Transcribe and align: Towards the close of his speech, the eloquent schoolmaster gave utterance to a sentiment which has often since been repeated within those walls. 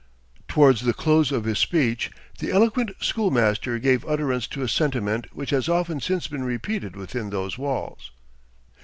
Towards 0.47 0.81
the 0.81 0.95
close 0.95 1.31
of 1.31 1.43
his 1.43 1.59
speech, 1.59 2.09
the 2.39 2.49
eloquent 2.51 2.89
schoolmaster 3.01 3.77
gave 3.77 4.03
utterance 4.07 4.47
to 4.47 4.63
a 4.63 4.67
sentiment 4.67 5.27
which 5.31 5.51
has 5.51 5.69
often 5.69 5.99
since 5.99 6.27
been 6.27 6.43
repeated 6.43 6.95
within 6.95 7.29
those 7.29 7.55
walls. 7.59 8.09